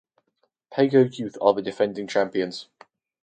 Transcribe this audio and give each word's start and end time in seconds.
Pago 0.73 1.01
Youth 1.03 1.37
are 1.39 1.53
the 1.53 1.61
defending 1.61 2.07
champions. 2.07 2.67